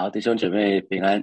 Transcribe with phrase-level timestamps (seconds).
[0.00, 1.22] 好，弟兄姐妹平安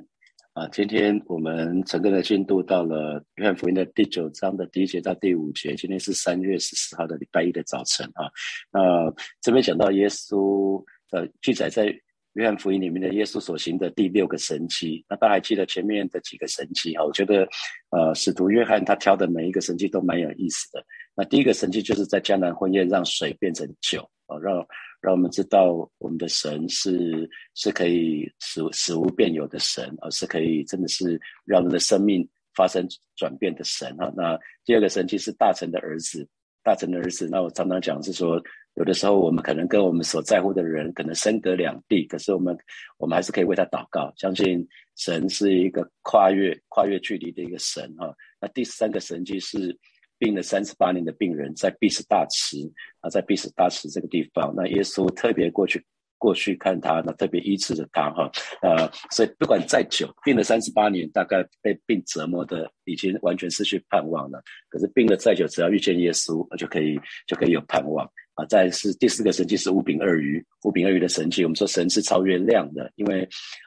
[0.54, 0.67] 啊！
[0.67, 5.74] 今天我们整个的进度到了约翰福音的第九章的第一节到第五节。
[5.74, 8.29] 今天是三月十四号的礼拜一的早晨啊。
[8.71, 9.11] 那
[9.41, 10.79] 这边讲到耶稣
[11.09, 11.91] 的记载在
[12.34, 15.04] 约翰福音里面的耶稣所行的第六个神迹。
[15.09, 17.04] 那大家还记得前面的几个神迹啊？
[17.04, 17.50] 我觉得
[17.89, 20.86] 呃，使徒约翰他挑的每一个神迹都蛮有意思的。
[21.16, 24.64] 那第一个神迹就是在江南婚宴让水变成酒啊，让。
[25.00, 34.12] 让我们知道我们的神是是可以使使无变有的神，而是可以真的是让我们的生命发生转变的神啊。
[34.16, 36.27] 那第二个神迹是大臣的儿子，
[36.63, 37.27] 大臣的儿子。
[37.30, 38.41] 那我常常讲是说，
[38.73, 42.57] 有的时候我们可能跟我们所在乎的人可能身隔两地，可是我们
[42.98, 48.13] 我们还是可以为他祷告，相信神是一个跨越跨越距离的一个神啊。
[48.41, 49.77] 那第三个神迹是。
[50.20, 52.57] 病了三十八年的病人在毕士大池
[53.02, 55.84] 啊，在毕士大池这个地方，那耶稣特别过去
[56.17, 58.31] 过去看他，那特别医治了他哈，
[58.62, 64.42] 呃，所以不管再久，病了三十八年，大概被病折磨的已经完全失去盼望了。
[64.70, 68.44] 可是病了再久，只要遇见耶稣，就可以就可以有盼望啊。
[68.45, 73.22] 再是第四个神迹是五饼二鱼，五饼二鱼的神迹，我们说神是超越量的，因为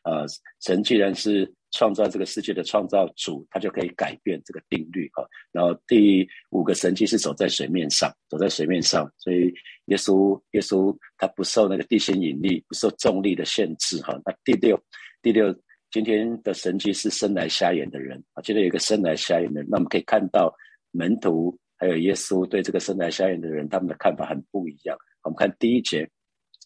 [0.04, 0.26] 呃，
[0.60, 1.52] 神既然是。
[1.72, 5.24] 创造这个世界的创造主，他就可以改变这个定律哈。
[5.52, 9.52] 然后第五个神迹是走在水面上，走在水面上，所以
[9.86, 14.20] 耶稣耶稣他不受那个地心引力、不受重力的限制哈。
[14.24, 14.80] 那第六
[15.22, 15.54] 第六
[15.90, 20.54] 今天的神迹是生来瞎眼的人啊，今天有一个生来瞎眼的人，那我们可以看到
[20.92, 24.96] 门徒还有耶稣对这个生来瞎眼的人他们的看法很不一样。
[25.22, 26.08] 我们看第一节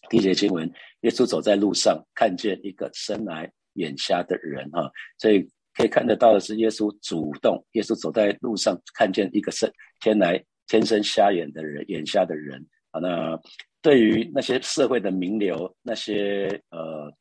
[0.08, 3.50] 第一节经文，耶稣走在路上，看见一个生来。
[3.74, 13.00] 眼瞎的人哈，所以可以看得到的是，耶稣主动，耶稣走在路上，看见一个生天来天生瞎眼的人，眼瞎的人啊。
[13.00, 13.38] 那
[13.82, 17.12] 对于那些社会的名流，那些呃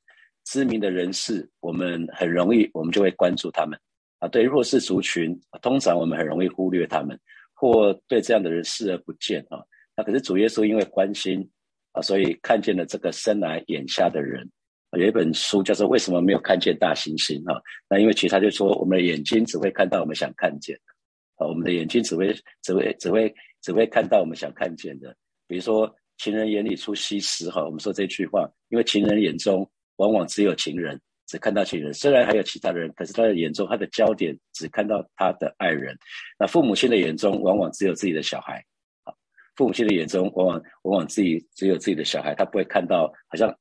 [0.45, 3.77] 知名的人士，我们很容易，我们就会关注他们
[4.19, 4.27] 啊。
[4.27, 7.19] 对弱势族群，通常我们很容易忽略他们，
[7.53, 9.59] 或对这样的人视而不见啊。
[9.95, 11.49] 那可是主耶稣因为关心
[11.91, 14.49] 啊，所以看见了这个生来眼瞎的人。
[14.97, 17.59] 有一本书叫做《为什么没有看见大猩猩》哈，
[17.89, 22.31] 那因为其他就说我们的眼睛只会看到我们想看见的，啊，我们的眼睛只会
[22.61, 25.15] 只会只会只会看到我们想看见的。
[25.47, 35.97] 比如说“情人眼里出西施”哈，我们说这句话，因为情人眼中往往只有情人，只看到情人，虽然还有其他的人，可是他的眼中他的焦点只看到他的爱人。
[36.37, 38.63] 那父母亲的眼中往往只有自己的小孩，
[39.05, 39.13] 啊，
[39.55, 43.51] 父母亲的眼中往往往往自己只有自己的小孩，他不会看到好像。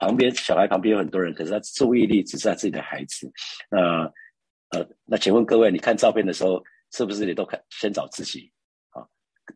[0.00, 3.30] 旁边小孩旁边有很多人，可是他注意力只是他自己的孩子。
[3.70, 4.04] 那
[4.70, 6.62] 呃，那请问各位，你看照片的时候，
[6.92, 8.50] 是不是你都看先找自己？
[8.90, 9.04] 啊，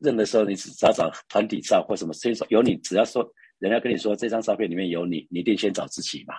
[0.01, 3.27] 认的时候你只找找团体照或什么，先说有你，只要说
[3.59, 6.35] 人家跟你说这张照片里面有你，你一定先找自己嘛，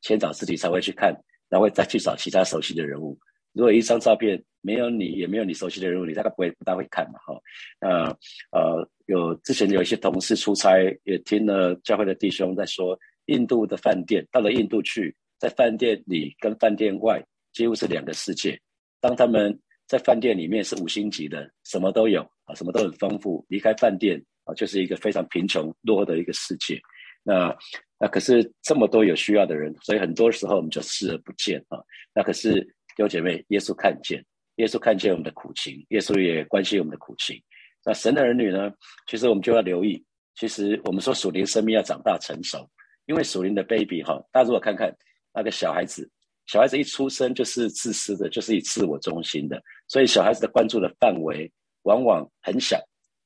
[0.00, 1.14] 先找自己才会去看，
[1.48, 3.18] 然后再去找其他熟悉的人物。
[3.52, 7.34] 如果一张照片没有你，也没有你熟悉的人物，你大概不会不大会看嘛，哈。
[7.80, 10.70] 那呃，有之前有一些同事出差，
[11.04, 12.98] 也听了教会的弟兄在说。
[13.30, 18.60] 印度的饭店，到了印度去，在饭店里跟饭店外几乎是两个世界。
[19.00, 23.44] 当他们在饭店里面是五星级的，什么都有啊，什么都很丰富。
[23.48, 26.80] 离开饭店啊，就是一个非常贫穷落后的一个世界。
[27.22, 27.56] 那
[27.98, 31.78] 那可是这么多有需要的人，所以很多时候我们就视而不见啊。
[32.14, 32.66] 那可是
[32.96, 34.24] 有姐妹，耶稣看见，
[34.56, 37.40] 耶稣看见我们的苦情，耶稣也关心我们的苦情。
[37.84, 38.72] 那神的儿女呢？
[39.06, 40.04] 其实我们就要留意，
[40.34, 42.68] 其实我们说属灵生命要长大成熟。
[43.10, 44.96] 因为属灵的 baby 哈，大家如果看看
[45.34, 46.08] 那个小孩子，
[46.46, 51.50] 小孩子一出生就是自私的，就是以自我中心的，所以小孩子的关注的范围
[51.82, 52.78] 往往很小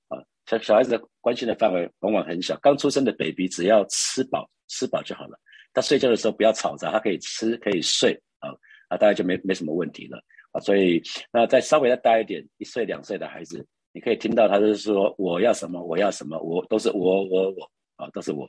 [0.09, 0.17] 啊。
[0.47, 2.59] 小小孩子的关心的范围往往很小。
[2.63, 5.39] 刚出生的 baby 只要吃饱吃饱就好了，
[5.75, 8.49] 他睡觉的时候不要吵杂，他可以吃可以睡啊
[8.89, 10.19] 啊，大概就没没什么问题了
[10.53, 10.61] 啊。
[10.61, 13.63] 所以那再稍微再大一点，一岁两岁的孩子，
[13.93, 18.49] 你可以听到他就是说我要什么我要什么，我都是我我我啊，都是我。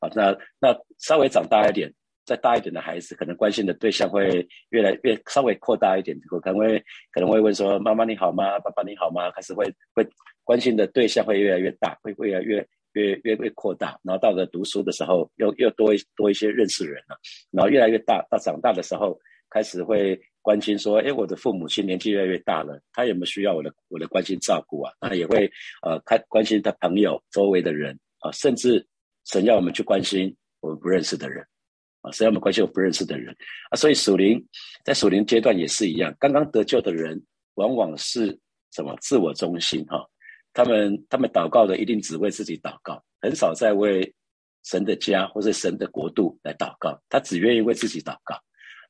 [0.00, 1.92] 啊，那那稍微长大一点，
[2.24, 6.78] 再大一点的孩子，可能关心的对象会越来越稍微扩大一点，可能会
[7.12, 8.58] 可能会问说：“妈妈你好吗？
[8.58, 9.64] 爸爸你好吗？”开始会
[9.94, 10.06] 会
[10.44, 13.98] 关心的对象会越来越大，会越来越越越越扩大。
[14.02, 17.16] 然后到了读书的时候，又又多一多一些认识人了。
[17.50, 19.18] 然后越来越大，到长大的时候，
[19.48, 25.50] 开始会关心说：“哎，我的父母亲年纪越来越大了，他有没有需要我的我的关心照顾啊？”那也会
[25.82, 28.86] 呃看关心他朋友周围的人啊，甚至。
[29.26, 31.46] 神要我们去关心我们不认识的人，
[32.00, 33.36] 啊，神要我们关心我不认识的人，
[33.70, 34.44] 啊，所以属灵
[34.84, 36.14] 在属灵阶段也是一样。
[36.18, 37.20] 刚刚得救的人，
[37.54, 38.38] 往往是
[38.72, 40.04] 什么自我中心哈？
[40.52, 44.14] 他们他们祷告的一定只为自己祷告，很少在为
[44.64, 48.40] 神的家或者神的国度来祷告，他只愿意为自己祷告。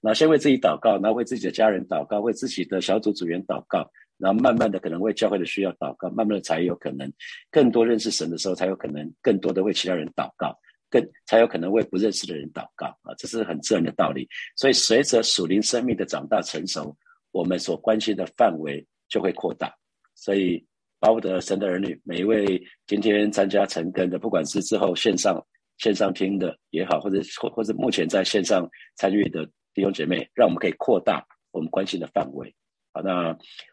[0.06, 7.12] 那先为自己祷告，然后为自己的家人祷告，为自己的小组组员祷告，然后慢慢的可能为教会的需要祷告，慢慢的才有可能
[7.50, 10.56] 更多认识神的时候，才有可能更多的为其他人祷告，
[10.88, 14.28] 更才有可能为不认识的人祷告啊，这是很自然的道理。
[14.54, 16.96] 所以随着属灵生命的长大成熟，
[17.32, 19.74] 我们所关心的范围就会扩大。
[20.14, 20.64] 所以
[21.00, 25.44] 巴不得神的儿女，每一位今天参加成根的，不管是之后线上
[25.78, 29.44] 线上听的也好，或者或或者目前在线上参与的。
[29.76, 32.50] 弟兄姐妹，让我们可以扩大我们关心的范围。
[32.94, 33.28] 好，那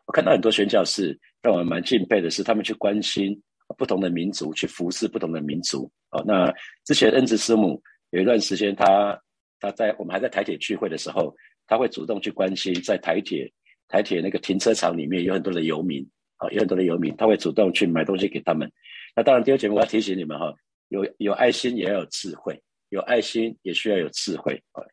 [0.05, 3.41] 我看到很多宣教士，让我蛮敬佩的是，他们去关心
[3.77, 5.89] 不同的民族，去服侍不同的民族。
[6.09, 6.53] 好，那
[6.83, 9.17] 之前恩慈师母有一段时间，他
[9.61, 11.33] 他在我们还在台铁聚会的时候，
[11.67, 13.49] 他会主动去关心在台铁
[13.87, 16.05] 台铁那个停车场里面有很多的游民，
[16.35, 18.69] 啊，有很多的游民，他会主动去买东西给他们。
[19.15, 20.53] 那当然，弟兄姐妹，我要提醒你们哈，
[20.89, 24.83] 有有爱心也要有智慧，有爱心也需要有智慧啊，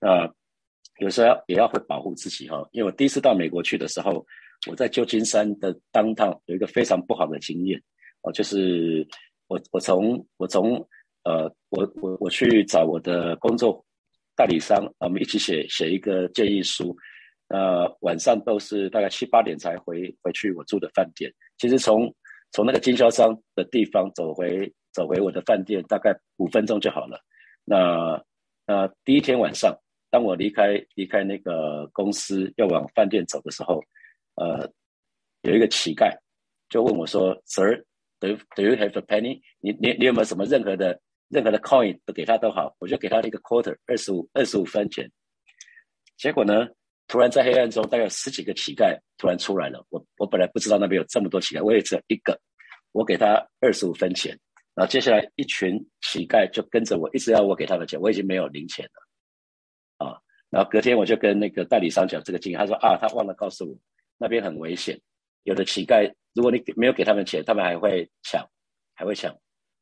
[0.00, 0.34] 那。
[0.98, 4.24] 有时候也要会保护自己哈，因为我第一次到美国去的时候，
[4.70, 7.82] 我在旧金山的当趟有一个非常不好的经验
[8.22, 9.04] 哦，就是
[9.48, 10.76] 我我从我从
[11.24, 13.84] 呃我我我去找我的工作
[14.36, 16.96] 代理商，我们一起写写一个建议书，
[17.48, 21.28] 呃晚上都是大概七八点才回回去我住的饭店。
[21.58, 22.14] 其实从
[22.52, 27.18] 从那个经销商的地方走回走回我的饭店，大概五分钟就好了。
[27.64, 28.22] 那
[28.64, 29.76] 那第一天晚上。
[30.14, 33.82] 当我离开离开那个公司要往饭店走的时候，
[34.36, 34.70] 呃，
[35.42, 36.16] 有一个乞丐
[36.68, 39.40] 就问我说：“Sir，do do you have a penny？
[39.58, 41.00] 你你你有没有什么任何的
[41.30, 45.10] 任何的 coin 都给他都好。”我就给他一个 quarter，二十五二十五分钱。
[46.16, 46.68] 结果呢，
[47.08, 49.84] 突然在黑暗中，大概十几个乞丐突然出来了。
[49.88, 52.40] 我我本来不知道那边有这么多乞丐，我也只有一个。
[52.92, 54.38] 我给他二十五分钱，
[54.76, 58.00] 然后接下来一群乞丐就跟着我，一直要我给他的钱。
[58.00, 59.03] 我已经没有零钱了。
[60.54, 63.76] 然后隔天我就跟那个代理商讲这个经验，他说啊，他忘了告诉我
[64.18, 64.96] 那边很危险，
[65.42, 68.48] 有的乞丐，如果你没有给他们钱，他们还会抢，
[68.94, 69.36] 还会抢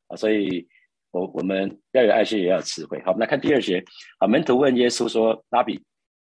[0.07, 0.67] 啊，所以
[1.11, 2.99] 我我们要有爱心，也要有智慧。
[3.03, 3.83] 好，我们来看第二节。
[4.17, 5.79] 啊，门徒问耶稣说：“拉比，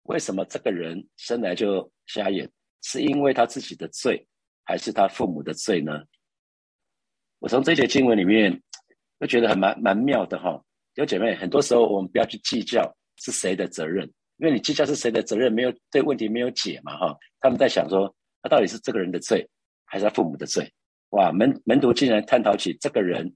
[0.02, 2.46] 为什么这个人生来就瞎眼？
[2.82, 4.26] 是因为他自己的罪，
[4.66, 6.02] 还是他父母的罪呢？”
[7.40, 8.60] 我从这节经文里面
[9.20, 10.62] 就觉得很蛮蛮妙的哈。
[10.96, 12.94] 有姐妹，很多时候我们不要去计较。
[13.16, 14.12] 是谁的责任？
[14.38, 17.16] 因为你计较是谁的责任，没有对问题没有解嘛，哈。
[17.40, 19.48] 他们在想说，他到底是这个人的罪，
[19.84, 20.70] 还是他父母的罪？
[21.10, 23.32] 哇，门门徒竟然探讨起这个人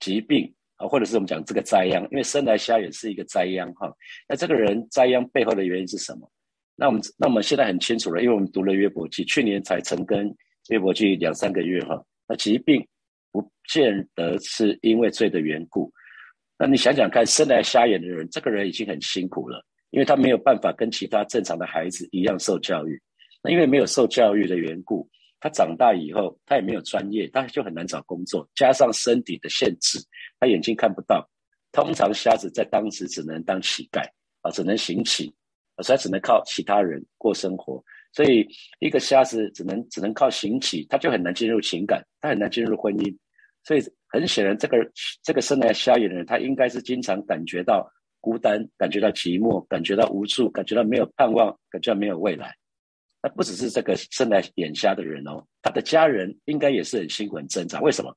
[0.00, 3.90] 疾病啊，或者是我们讲这个灾殃，因为生来瞎眼是一个灾殃，哈。
[4.28, 6.30] 那这个人灾殃背后的原因是什么？
[6.76, 10.34] 那我们那我们现在很清楚了，因为我们读了约伯记，去年才成跟
[10.68, 12.04] 约伯记两三个月，哈。
[12.26, 12.86] 那疾病
[13.30, 15.92] 不见得是因为罪的缘故。
[16.58, 19.64] 那你想想看，生来瞎眼的人，这个人已经很辛苦了，
[19.94, 23.00] 因为他没有办法跟其他正常的孩子一样受教育。
[23.44, 25.08] 那因为没有受教育的缘故，
[25.38, 28.44] 他长大以后，他也没有专业，他就很难找工作。
[28.56, 30.00] 加上身体的限制，
[30.40, 31.24] 他眼睛看不到。
[31.70, 34.02] 通常瞎子在当时只能当乞丐
[34.40, 35.32] 啊，只能行乞，
[35.80, 37.80] 所以他只能靠其他人过生活。
[38.12, 38.44] 所以
[38.80, 43.16] 一个瞎子只能只能靠行乞，他就很难进入情感，他很难进入婚姻。
[43.62, 44.76] 所以很显然，这个
[45.22, 47.88] 这个生来瞎眼的人，他应该是经常感觉到
[48.24, 52.56] 孤单，感觉到寂寞，感觉到无助，感觉到没有盼望，感觉到没有未来。
[53.22, 57.78] 那不只是这个生来眼瞎的人哦，他的家人应该也是很辛苦、很挣扎。
[57.82, 58.16] 为什么？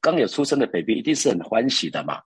[0.00, 2.22] 刚有出生的 baby 一定是很欢喜的嘛？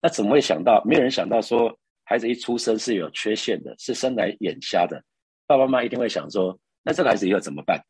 [0.00, 0.80] 那怎么会想到？
[0.84, 5.02] 没有人想到说，孩子一出生是有缺陷的，是生来眼瞎的。
[5.48, 7.84] 爸爸妈妈一定会想说，那这个孩子以后怎么办？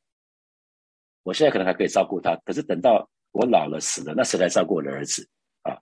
[1.25, 3.07] 我现在可能还可以照顾他，可是等到……
[3.33, 5.29] 我老了死了，那谁来照顾我的儿子
[5.61, 5.77] 啊？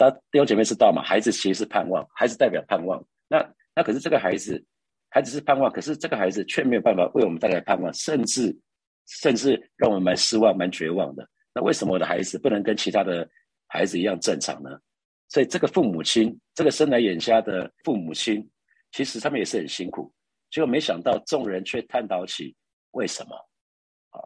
[0.00, 1.02] 大家弟兄姐妹知道嘛？
[1.02, 3.04] 孩子其实是盼望，孩子代表盼望。
[3.28, 4.64] 那那可是这个孩子，
[5.10, 8.56] 孩子是盼望，可是这个孩子却没有办法为我们带来盼望，甚至
[9.06, 11.28] 甚至让我们蛮失望、蛮绝望的。
[11.54, 13.28] 那为什么我的孩子不能跟其他的
[13.66, 14.70] 孩子一样正常呢？
[15.28, 18.48] 所以这个父母亲，这个生来眼瞎的父母亲，
[18.92, 20.10] 其实他们也是很辛苦。
[20.50, 22.56] 结果没想到众人却探讨起
[22.92, 23.36] 为什么
[24.12, 24.24] 啊？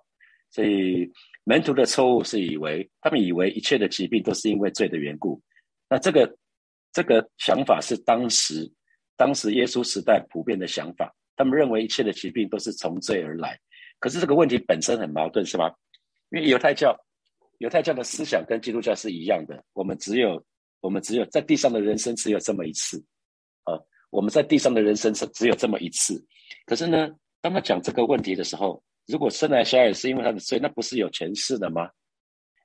[0.50, 1.10] 所以。
[1.46, 5.38] 门徒的错误是以为他们以为一切的疾病都是因为罪的缘故，
[5.94, 6.36] 那这个
[6.92, 8.68] 这个想法是当时
[9.16, 11.14] 当时耶稣时代普遍的想法。
[11.36, 13.56] 他们认为一切的疾病都是从罪而来，
[14.00, 15.72] 可是这个问题本身很矛盾，是吧？
[16.30, 16.98] 因为犹太教
[17.58, 20.44] 犹太教的思想跟基督教是一样的，我们只有
[20.80, 22.98] 我们只有在地上的人生只有这么一次
[23.62, 23.78] 啊，
[24.10, 26.20] 我们在地上的人生是只有这么一次。
[26.66, 27.08] 可是呢，
[27.40, 28.82] 当他讲这个问题的时候。
[29.06, 31.90] 如果生来瞎眼是因为他的罪，那不是有前世的吗？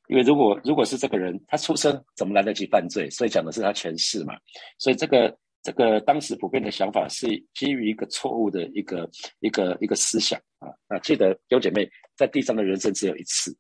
[0.10, 3.08] 因为如果如果是这个人，他出生怎么来得及犯罪？
[3.12, 4.34] 所以讲的是他前世嘛。
[4.80, 9.08] 所以这个这个当时普遍的想法是基于一个错误的一个
[9.40, 10.68] 一个一个思想啊。
[10.90, 11.88] 那记得弟姐妹，
[12.18, 13.56] 在地上的人生只有一次。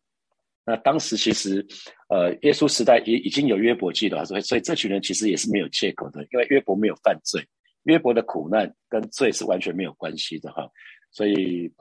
[0.66, 1.66] 那当时其实，
[2.10, 7.44] 呃，耶稣时代已已经有约伯记了，所以所以这群人其实也是没有借口的，因为约伯没有犯罪，
[7.84, 10.68] 约伯的苦难跟罪是完全没有关系的哈。
[11.12, 11.72] 所以，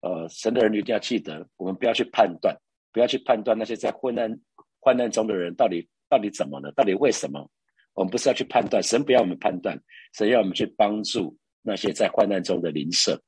[0.00, 2.56] 呃，神的人一定要记得，我们不要去判断，
[2.92, 4.40] 不要去判断那些在患难
[4.80, 7.50] 患难中的人到底到底怎么了，到底为什么？
[7.94, 9.76] 我们不是要去判断，神不要我们判断，
[10.14, 13.20] 神要我们去帮助那些在患难中的邻舍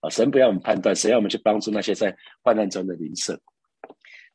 [0.00, 3.40] 啊，神不要我们判断，神要我们去帮助那些在患难中的邻舍。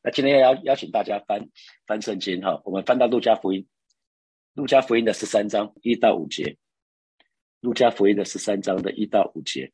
[0.02, 1.48] 那今天要邀请大家翻
[1.86, 3.66] 翻圣经哈，我们翻到路加福音，
[4.54, 6.56] 路加福音的十三章一到五节，
[7.60, 9.72] 路加福音的十三章的一到五节。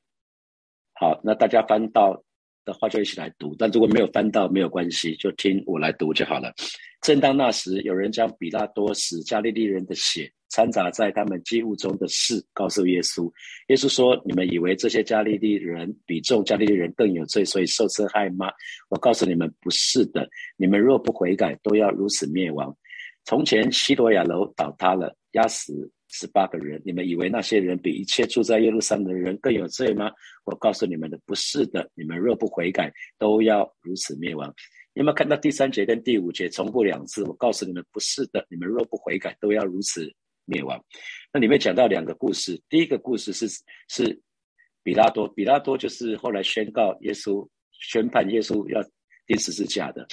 [0.95, 2.23] 好，那大家翻到
[2.65, 6.53] 的话就一起来读，但如果没有翻到没有关系，就听我来读就好了。
[7.01, 10.31] 正当那时，有人将比拉多使加利利人的血。
[10.55, 13.25] 掺杂在他们祭物中的事，告诉耶稣。
[13.69, 18.51] 耶稣说：“你们以为这些加利利人比众加利利人更有罪，所以受这害吗？
[18.91, 20.29] 我告诉你们，不是的。
[20.59, 22.77] 你们若不悔改，都要如此灭亡。
[23.25, 26.81] 从前西罗亚楼倒塌了，压死十八个人。
[26.85, 30.13] 你们以为那些人比一切住在耶路撒冷的人更有罪吗？
[30.45, 31.91] 我告诉你们的，不是的。
[31.95, 34.55] 你们若不悔改，都要如此灭亡。
[34.93, 37.25] 有没有看到第三节跟第五节重复两次？
[37.25, 38.47] 我告诉你们，不是的。
[38.49, 40.09] 你们若不悔改，都要如此。”
[40.45, 40.85] 灭亡。
[41.33, 43.47] 那里面讲到两个故事，第一个故事是
[43.89, 44.21] 是
[44.83, 48.83] 比拉多，比拉多就是后来宣告耶稣宣判耶稣要
[49.25, 50.05] 钉十字架的。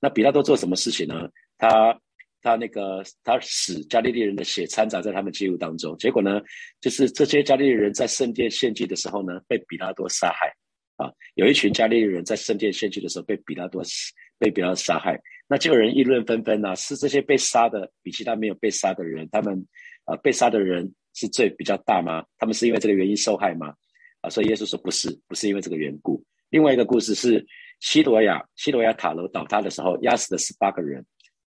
[0.00, 1.28] 那比拉多做什么事情呢？
[1.58, 2.00] 他
[2.44, 6.40] 他那个他使加利利人的血掺杂在他们祭物当中，结果呢，
[6.78, 10.52] 就是这些加利利人在圣殿献祭的时候呢，被比拉多杀害。
[10.96, 13.82] 啊，有一群加利利人在圣殿献祭的时候被比拉多
[14.38, 15.18] 被比拉多杀害。
[15.48, 19.66] 那就有人议论纷纷呐，是这些被杀的比其他没有被杀的人，他们
[20.04, 22.24] 啊被杀的人是罪比较大吗？
[22.38, 23.74] 他们是因为这个原因受害吗？
[24.20, 26.22] 啊，所以耶稣说不是，不是因为这个缘故。
[26.50, 27.44] 另外一个故事是
[27.80, 31.04] 西罗亚西罗亚塔楼倒塌的时候压死了十八个人，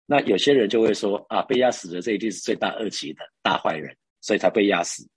[0.08, 5.08] 那有些人就会说啊，被压死的这一定是罪大恶极的大坏人，所以才被压死。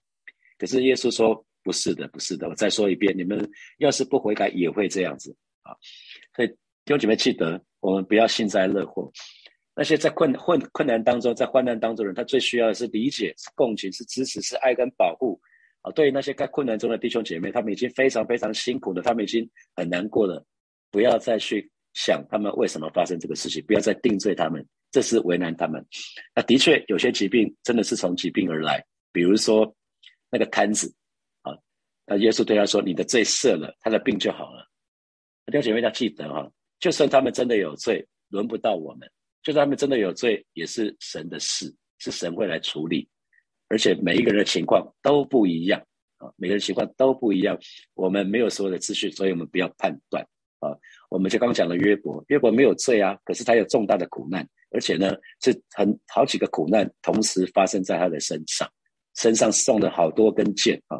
[0.59, 2.47] 可是耶稣说不是的，不是的。
[2.47, 5.73] 我再说一遍，你们要是不悔改也会这样子啊。
[6.35, 7.59] 所以弟兄姐妹记得。
[7.81, 9.11] 我们不要幸灾乐祸。
[9.75, 15.41] 那些在困困困难当中，在患难当中的人，他最需要的是理解、是共情、是支持、是爱跟保护
[15.81, 15.91] 啊！
[15.93, 20.45] 对于那些在困难中的弟兄姐妹，他们已经非常非常辛苦了，他们已经很难过了。
[20.91, 25.85] 不要再去想他们为什么发生这个事情，不要再定罪他们，这是为难他们。
[26.35, 29.75] 那的确有些疾病真的是从疾病而来，比如说
[30.29, 30.93] 那个瘫子
[31.41, 31.57] 啊，
[32.05, 34.67] 那耶稣对他说：“你的罪赦了，他的病就好了。”
[35.47, 36.49] 弟兄姐妹要记得哈。
[36.79, 39.07] 就算他们真的有罪，轮不到我们；
[39.43, 43.07] 就算他们真的有罪，也是神的事，是神会来处理。
[43.67, 45.79] 而且每一个人的情况都不一样
[46.17, 47.57] 啊，每个人情况都不一样。
[47.93, 50.27] 我们没有所有的资讯，所以我们不要判断
[50.61, 50.71] 啊。
[51.09, 55.13] 我们就刚讲了约伯，约伯没有罪啊，可是他有重大的苦难，而且呢
[55.43, 58.67] 是很好几个苦难同时发生在他的身上，
[59.15, 60.97] 身上送了好多根箭啊。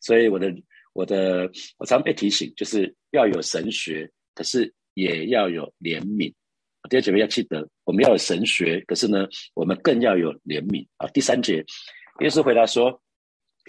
[0.00, 0.52] 所以我的
[0.92, 4.72] 我的我常被提醒，就是要有神学，可是。
[4.94, 6.30] 也要有怜悯，
[6.90, 11.08] 第二姐妹要记得，我们要有神学，可是呢，我们更要有怜悯啊。
[11.14, 11.64] 第三节，
[12.20, 13.00] 耶稣回答说：“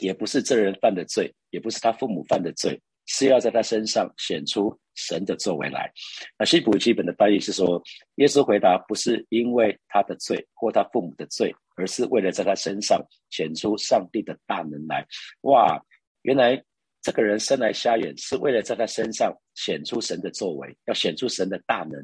[0.03, 5.91] 也不是这人犯的罪，也不是他父母犯的罪，是要在他身上显出神的作为来。”
[6.37, 7.81] 那西普基本的翻译是说，
[8.15, 15.05] 耶稣回答不是因为他的罪或他父母的罪，而是为了在他身上显出上帝的大能来。
[15.41, 15.81] 哇，
[16.21, 16.63] 原来。
[17.05, 21.99] 这个人生来瞎眼，是为了在他身上显出神的作为，要显出神的大能。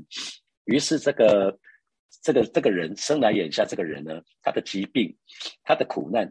[0.66, 1.58] 于是，这个
[2.22, 5.16] 这个这个人生来眼瞎，这个人呢，他的疾病，
[5.64, 6.30] 他的苦难，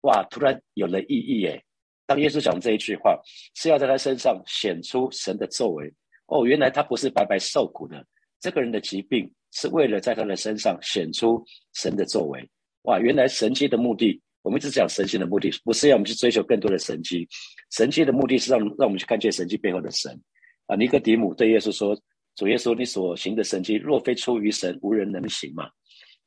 [0.00, 1.64] 哇，突然有了意义耶！
[2.08, 3.20] 当耶稣讲这一句话，
[3.54, 5.92] 是要在他身上显出神的作为。
[6.28, 8.02] 哦，原来他不是白白受苦的，
[8.40, 12.42] 这个人的疾病是为了在他的身上显出神的作为。
[12.84, 14.18] 哇，原来神迹的目的。
[14.40, 17.28] 我们一直讲神迹的目的，不是要我们去追求更多的神迹，
[17.72, 20.18] 神迹的目的是让让我们去看见神迹背后的神。
[20.66, 21.94] 啊，尼哥底母对耶稣说
[22.36, 25.68] ：“主耶稣，你所行的神迹，若非出于神，无人能行嘛。”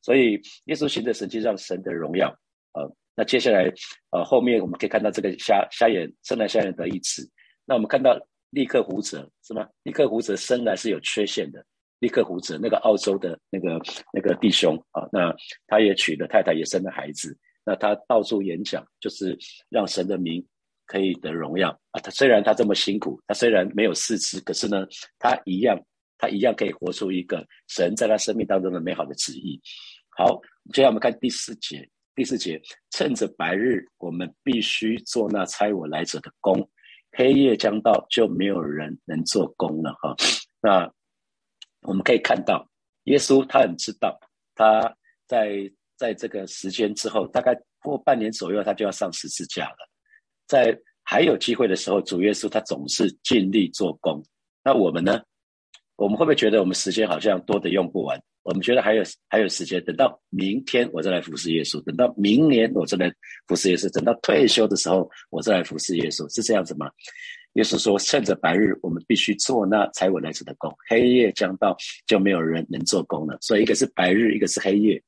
[0.04, 2.28] 所以耶稣行的神迹让神的荣耀。
[2.74, 2.86] 啊，
[3.16, 3.72] 那接下来，
[4.12, 7.30] 呃，后面我们可以看到这个瞎瞎眼生来瞎眼得一次。
[7.66, 8.18] 那我们看到
[8.52, 9.68] 立刻胡哲是吗？
[9.84, 11.64] 立刻胡哲生来是有缺陷的。
[12.00, 13.80] 立刻胡哲那个澳洲的那个
[14.12, 15.32] 那个弟兄啊，那
[15.68, 17.38] 他也娶了太太，也生了孩子。
[17.64, 19.38] 那他到处演讲，就是
[19.70, 20.44] 让神的名
[20.88, 22.02] 可以得荣耀啊！
[22.02, 24.84] 他虽然他这么辛苦，他虽然没有四肢，可是呢，
[25.20, 25.80] 他一样
[26.18, 29.62] 他一样可以活出一个神在他生命当中的美好的旨意。
[30.18, 30.42] 好，
[30.74, 31.88] 接下来我们看第四节。
[32.16, 36.62] 第四节，趁着白日，我们必须做那差我来者的工；
[37.12, 39.94] 黑夜将到，就没有人能做工了。
[40.02, 40.16] 哈，
[40.62, 40.92] 那
[41.82, 42.68] 我们可以看到，
[43.06, 44.20] 耶稣他很知道，
[44.56, 44.96] 他
[45.28, 49.90] 在在这个时间之后，大概过半年左右，他就要上十字架了。
[50.48, 54.24] 在还有机会的时候，主耶稣他总是尽力做工。
[54.64, 55.22] 那我们呢？
[55.96, 58.20] 我们会不会觉得我们时间好像多的用不完？
[58.44, 63.14] 我们觉得还有还有时间，等到明天我再来服侍耶稣，等到明年我再来
[63.48, 66.90] 服侍耶稣，等到退休的时候我再来服侍耶稣，是这样子吗？
[67.56, 71.76] 耶稣说：“趁着白日，我们必须做那才稳来者的工；黑夜将到，
[72.08, 73.38] 就没有人能做工了。
[73.42, 75.04] 所以，一个是白日，一个是黑夜。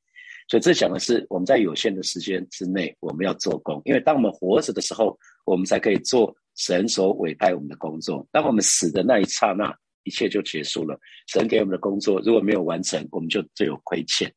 [0.50, 3.82] 所以，这讲的是我们在有限的时间之内，我们要做工。
[3.86, 8.28] 因为当我们活着的时候，我们才可以做神所委派我们的工作。
[8.30, 9.74] 当我们死的那一刹那，
[10.04, 11.00] 一切就结束了。
[11.28, 14.32] 神给我们的工作如果没有完成，我们就就有亏欠。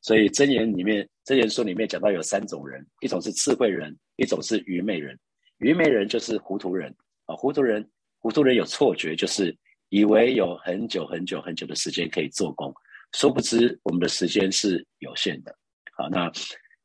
[0.00, 5.18] 所以箴言里面，箴言书里面讲到有三种人：一种是智慧人，一种是愚昧人。
[5.58, 6.92] 愚昧人就是糊涂人
[7.26, 7.36] 啊！
[7.36, 7.88] 糊涂人，
[8.18, 9.56] 糊涂人有错觉，就是
[9.90, 12.74] 以为有很久很久很久的时间可以做工，
[13.12, 15.56] 殊不知我们的时间是有限的。
[15.96, 16.28] 好，那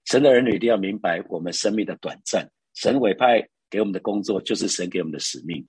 [0.06, 2.48] 神的儿女一定要明白我们生命的短暂。
[2.76, 5.66] 神委派给我们的工作，就是神给我们的使命。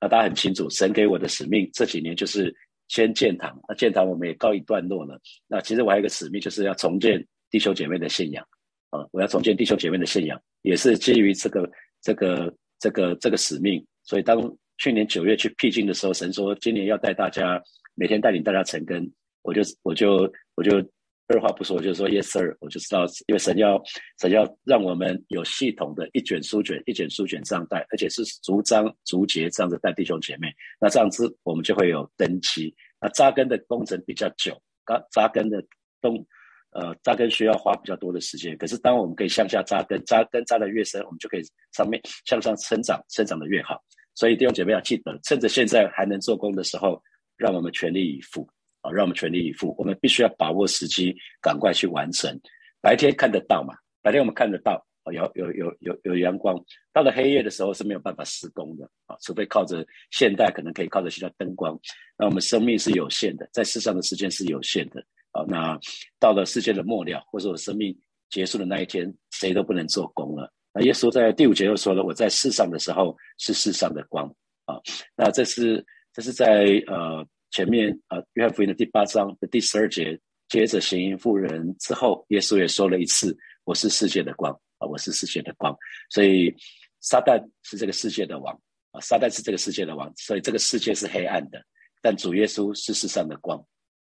[0.00, 2.54] 那大家很清楚，神给我的使命这几年就是
[2.88, 3.58] 先建堂。
[3.68, 5.20] 那建堂我们也告一段落了。
[5.46, 8.46] 那其实我还有一个使命，就是要重建弟兄姐妹的信仰
[8.90, 9.06] 啊！
[9.12, 13.84] 我要重建弟兄姐妹的信仰，也是基于这个、这个、这个、这个使命。
[14.04, 14.40] 所以当
[14.78, 17.62] 去年九月去僻静的时候，神说今年要带大家
[17.94, 19.10] 每天带领大家成根，
[19.42, 20.82] 我就我就我就。
[21.28, 23.80] 二话不说，我就说 yes sir，我就知道，因为神要
[24.18, 30.48] 神要让我们有系统的一卷书卷一卷书卷这样带，而且是逐章逐节这样子带弟兄姐妹。
[30.80, 32.74] 那这样子我们就会有根基。
[32.98, 35.62] 那扎根的工程比较久，扎扎根的
[36.00, 36.26] 东
[36.70, 38.56] 呃扎根需要花比较多的时间。
[38.56, 41.42] 可是当我们可以向下扎根，扎根扎的越深，我们就可以
[41.72, 43.78] 上面向上生长，生长的越好。
[44.14, 47.00] 所以弟兄姐妹要记得，趁着现在还能做工的时候，
[47.36, 48.48] 让我们全力以赴。
[48.90, 49.74] 让我们全力以赴。
[49.78, 52.38] 我们必须要把握时机，赶快去完成。
[52.80, 53.74] 白天看得到嘛？
[54.00, 56.56] 白天我们看得到，有有有有有阳光。
[56.92, 61.78] 到了黑夜的时候是没有办法施工的啊，除非靠着现代可能可以靠着其他灯光。
[62.16, 65.00] 那我们生命是有限的，在世上的时间是有限的
[65.32, 65.44] 啊。
[65.48, 65.78] 那
[66.20, 67.96] 到了世界的末了，或者我生命
[68.30, 70.52] 结束的那一天，谁都不能做工了。
[70.72, 74.32] 那耶稣在第五节又说了：“我在世上的时候是世上的光。”
[74.66, 74.80] 啊，
[75.16, 77.26] 那这是这是在呃。
[77.50, 85.76] 前面啊，约翰福音的第八章的第十二节，接着行淫妇人之后，耶稣也说了一次：“我是世界的光啊，我是世界的光。”
[86.10, 86.54] 所以
[87.00, 88.54] 撒旦是这个世界的王
[88.90, 91.62] 啊，撒旦是这个世界的王，所以这个世界是黑暗的。
[92.02, 93.58] 但主耶稣是世上的光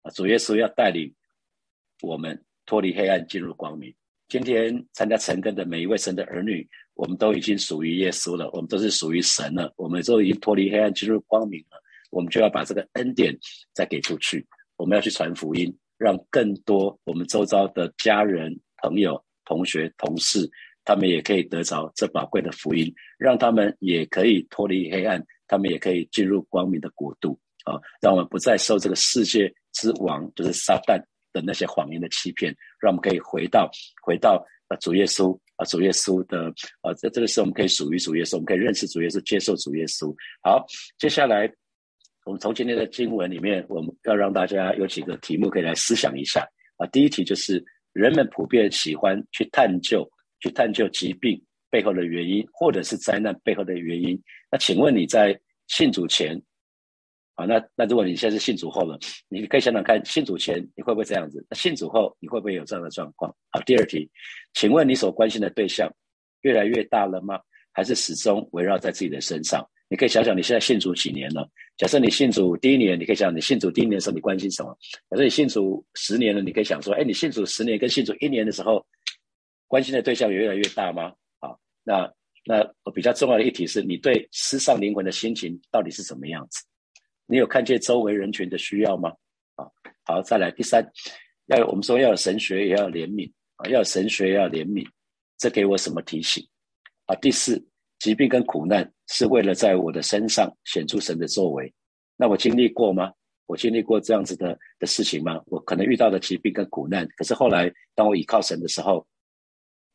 [0.02, 1.13] 啊，主耶稣要带领
[2.02, 3.94] 我们脱离黑暗，进入光明。
[4.28, 11.82] 今天参加成根的每一位神的儿女，我们都已经属于耶稣了，我们都是属于神了，我们都已经脱离黑暗，进入光明了。
[12.10, 13.38] 我们就要把这个恩典
[13.74, 14.45] 再给出去，
[14.78, 20.50] 我们要去传福音，让更多我们周遭的家人、朋友、同学、同事，
[20.86, 27.80] 他们也可以得着这宝贵的福音，让他们也可以脱离黑暗，他们也可以进入光明的国度啊！
[28.02, 30.98] 让我们不再受这个世界之王，就是撒旦
[31.34, 33.69] 的那些谎言的欺骗，让我们可以回到
[34.02, 40.15] 回到啊主耶稣啊主耶稣的啊在这个时候，我们可以属于主耶稣，我们可以认识主耶稣，接受主耶稣。
[40.41, 40.65] 好，
[40.98, 41.54] 接下来。
[42.26, 46.86] 我们从今天的经文里面，我们要让大家有几个题目可以来思想一下啊。
[46.88, 50.08] 第一题就是人们普遍喜欢去探究、
[50.40, 54.22] 去探究疾病背后的原因，或者是灾难背后的原因。
[54.52, 56.40] 那请问你在信主前
[57.36, 57.46] 啊？
[57.46, 61.44] 那那如果你现在是信主后了，你可以想想看，信主前你会不会这样子？
[61.50, 63.34] 那信主后你会不会有这样的状况？
[63.50, 64.10] 好，第二题，
[64.54, 65.92] 请问你所关心的对象
[66.42, 67.40] 越来越大了吗？
[67.72, 69.68] 还是始终围绕在自己的身上？
[69.88, 71.50] 你可以想想你现在信主几年了？
[71.80, 74.78] 假设你信主第一年，你可以想你信主第一年的时候你关心什么？
[75.10, 78.86] 假设你信主十年了，你可以想说，哎，你信主十年跟信主一年的时候，
[79.65, 81.13] 关心的对象越来越大吗？
[81.39, 82.13] 啊，那
[82.44, 82.62] 那
[82.94, 86.65] 比较重要的一题是你对失丧灵魂的心情到底是什么样子？
[87.28, 89.13] 你有看见周围人群的需要吗？
[89.56, 89.65] 啊，
[90.04, 90.86] 好，再来第三，
[91.46, 94.86] 要我们说要有神学也要怜悯啊，要有神学要怜悯，
[95.38, 96.46] 这给我什么提醒？
[97.06, 97.65] 啊，第四。
[98.00, 101.72] 疾病跟苦难是为了在我的身上显出神的作为，
[102.16, 103.12] 那我经历过吗？
[103.46, 105.42] 我经历过这样子的的事情吗？
[105.48, 109.06] 我可能遇到的疾病跟苦难，可是后来当我倚靠神的时候，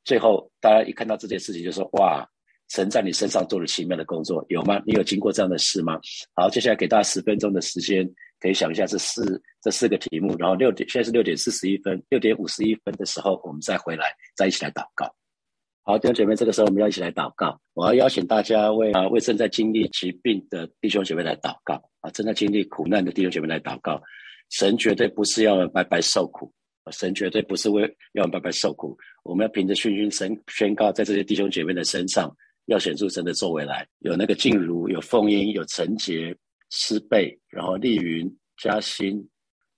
[0.04, 2.28] 最后大家一看到这件事情就说：哇，
[2.68, 4.82] 神在你身上做了奇妙的工作，有吗？
[4.84, 5.98] 你有经过这样的事吗？
[6.34, 8.04] 好，接下来给大家十分钟的时间，
[8.40, 15.14] 可以想一下这四这四个题目，然后六点现在是六点四十一分，六点五十一分的时候，我们再回来，再一起来祷告。
[15.86, 17.60] 好，弟兄姐妹，这个时候我们要一起来祷告。
[17.74, 24.02] 我要邀请大家为啊为正在经历疾病的弟兄姐妹来祷告啊，正在经历苦难的弟兄姐妹来祷告。
[24.48, 26.50] 神绝对不是要白白受苦，
[26.90, 27.82] 神绝对不是为
[28.14, 28.96] 要白白受苦。
[29.24, 36.34] 我们要凭着信心神宣告，在这些弟兄姐妹的身上，要显出神的作为来，有那个静如，有凤音，有成节、
[36.70, 39.22] 施贝，然后丽云、嘉欣，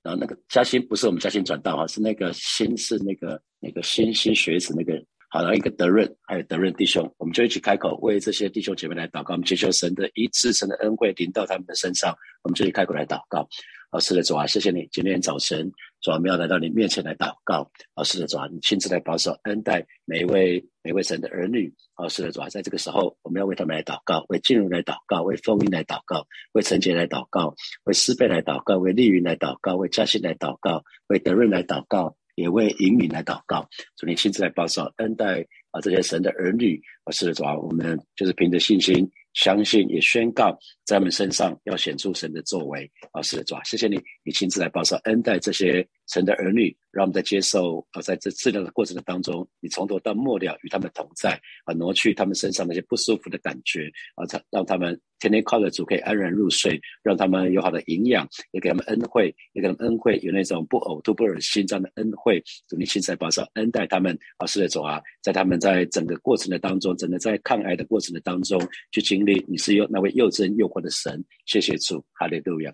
[0.04, 5.04] 然后那个加薪不是我们加薪转道哈，是那个薪是那个那个新新学子那个。
[5.28, 9.34] 好了，一个德润，还有德润弟兄，我们就一起开口为这些弟兄姐妹来祷告。
[9.34, 12.16] 我们祈求神的一次神的恩惠临到他们的身上。
[12.42, 13.46] 我们就一起开口来祷告。
[13.90, 17.68] 老师的主啊，谢谢你今天早晨主啊，我们要来到你面前来祷告。
[17.94, 21.72] 老师的主啊，你亲自来保守恩待每一位每位神的儿女。
[21.98, 32.16] 老师的主啊，在这个时候，我们要为他们来祷告，为进入来祷告，为封印来祷告，为陈杰来祷告，为师贝来祷告，为丽云来祷告，为嘉欣来祷告，为德润来祷告。
[32.36, 45.86] 也为引领来祷告，主你亲自来报守恩待啊这些神的儿女，啊是的主啊，我们就是凭着信心相信，也宣告在我们身上要显出神的作为，啊是的主啊，谢谢你，你亲自来报上恩待这些。
[46.08, 62.42] 神的儿女，让我们在接受啊，在这治疗的过程的当中，你从头到末了与他们同在啊，挪去他们身上那些不舒服的感觉啊，让让他们天天靠着主可以安然入睡，让他们有好的营养，也给他们恩惠，也给他们恩惠，有那种不呕吐、不恶心这样的恩惠。
[62.68, 68.60] 主你亲自保守恩待他们啊，是的主啊，在他们在整个过程的当中，整个在抗癌的过程的当中，
[68.92, 71.24] 去经历你是又那位又真又活的神。
[71.46, 72.72] 谢谢主，哈利路亚。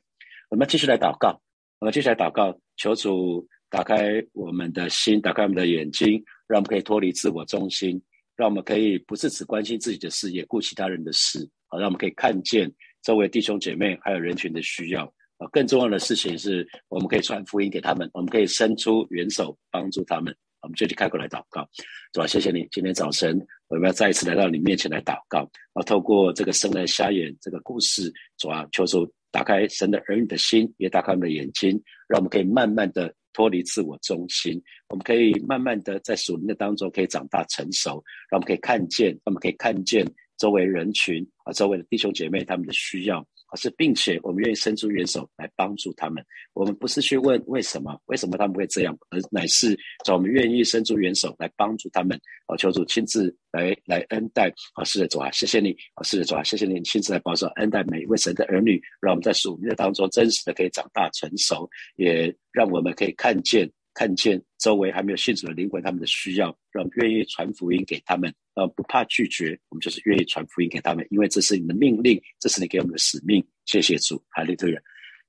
[0.51, 1.41] 我们继续来祷告。
[1.83, 8.01] 我们接下来祷告，求主打开我们的心，打开我们的眼睛，让我们可以脱离自我中心，
[8.37, 11.41] 让我们可以不是只关心自己的事，也顾其他人的事。
[11.67, 15.05] 好，让我们可以看见周围弟兄姐妹还有人群的需要。
[15.39, 20.33] 啊，更重要的事情是，我们可以传福音给他们，我们可以伸出援手帮助他们。
[20.61, 21.69] 我们就去开口来祷告，
[22.13, 25.41] 主啊，谢谢你，今天早晨我们要再一次来到你面前来祷告。
[25.73, 29.13] 啊，透过这个生来瞎眼这个故事，主啊，求主。
[29.33, 31.71] 打开神的儿女的心，也打开我们的眼睛，
[32.07, 34.63] 让我们可以慢慢的脱离自我中心。
[34.91, 43.27] 我们可以慢慢的在属灵的当中可以长大成熟，让我们可以看见，让我们可以看见周围人群啊，周围的弟兄姐妹他们的需要。
[43.53, 46.25] 而是，并且我们愿意伸出援手来帮助他们。
[46.55, 52.19] 我们不是去问为什么，为什么他们会这样，而乃是在我们愿意伸出援手来帮助他们。
[52.47, 54.51] 啊，求主亲自来来恩待。
[54.73, 55.77] 啊，是的主啊，谢谢你。
[55.95, 63.71] 啊，是的主啊，谢谢你亲自来保守恩待每一位神的儿女，让我们在属灵的当中真实的可以长大成熟，也让我们可以看见。
[63.95, 73.45] 看见周围还没有信主的灵魂，他们的需要，让愿意传福音给他们，呃，不怕拒绝，我们就是愿意传福音给他们，因为这是你的命令，这是你给我们的使命。
[73.67, 74.81] 谢谢主，哈利路亚。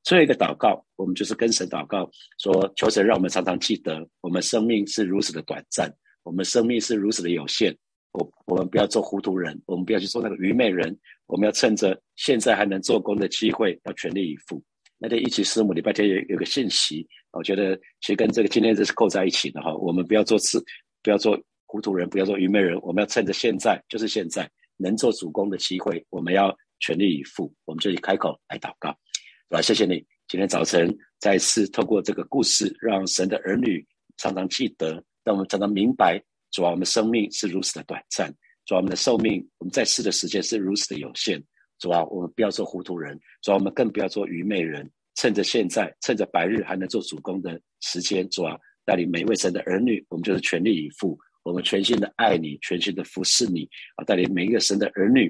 [0.04, 7.76] 最后一个祷告，我们就是跟神祷告，说求神让我们常常记得，我们生命是如此的短暂，我们生命是如此的有限。
[8.12, 10.96] 我我们不要做糊涂人，我们不要去做那个愚昧人，
[11.26, 14.64] 我们要趁着现在还能做工的机会，要全力以赴。
[15.04, 19.76] 那天一起师母礼拜天有有个信息，我觉得其实跟这个今天这是扣在一起的哈。
[19.76, 20.64] 我们不要做次，
[21.02, 22.80] 不要做糊涂人，不要做愚昧人。
[22.82, 27.54] 我们要趁着现在，就是现在能做主公的机会，我们要全力以赴。
[27.66, 28.98] 我们这里开口来祷告，
[29.50, 29.62] 对吧？
[29.62, 29.96] 谢谢你
[30.30, 33.86] 今天早晨再次透过这个故事，让神的儿女
[34.16, 36.18] 常常记得，让我们常常明白，
[36.50, 38.34] 主啊，我们生命是如此的短暂，
[38.66, 41.44] 主啊，我们的寿命，我们在世的时间是如此的有限。
[41.84, 44.90] 主啊，我们不要做糊涂人；主啊，我们更不要做愚昧人。
[45.16, 53.68] 趁着现在，趁着白日还能做主公的时间，主啊，带领每一位神的儿女，我们就是全力以赴，我们全心的爱你，全心的服侍你
[53.98, 54.06] 啊！
[54.06, 55.28] 带领每一个神的儿女，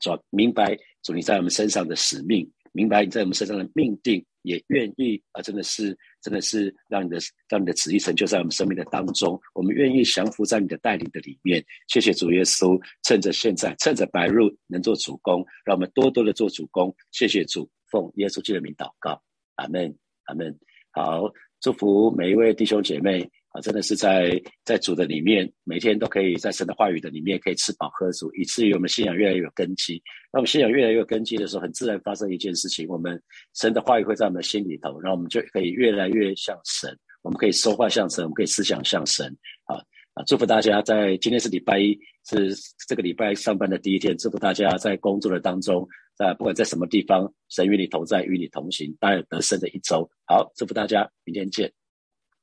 [0.00, 5.96] 主明白主你在我们身上的使命，明白你在我们身上的命定，也愿意啊，真的是。
[6.22, 7.16] 真的是让你的
[7.48, 11.64] 让你的旨意成就在我们生命的当中，我们愿意降服在你的带领的里面。
[11.88, 14.34] 谢谢主耶稣，趁着现在，趁着白日
[14.66, 16.94] 能做主公，让我们多多的做主公。
[17.10, 19.18] 谢谢主，奉耶稣基督的名祷告，
[19.54, 20.54] 阿门，阿门。
[20.90, 23.26] 好，祝福每一位弟兄姐妹。
[23.50, 30.00] 啊，真的是在在主的里面，每天都可以在神的话语的里面可以吃饱喝足，以至于我们信仰越来越有根基。
[30.32, 33.20] 那我们信仰越来越有根基的时候，很自然发生一件事情：我们
[33.54, 36.96] 神的话语会在我们的心里头，然后我们就可以越来越像神。
[37.22, 39.26] 我们可以说话像神，我们可以思想像神。
[39.64, 39.76] 啊
[40.14, 40.22] 啊！
[40.26, 42.54] 祝福大家在今天是礼拜一，是
[42.88, 44.16] 这个礼拜上班的第一天。
[44.16, 45.86] 祝福大家在工作的当中，
[46.16, 50.08] 在不管在什么地方，神与你同在，与你同行，大家得胜的一周。
[50.26, 51.72] 好，祝福大家，明天见，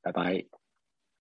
[0.01, 0.56] 拜拜。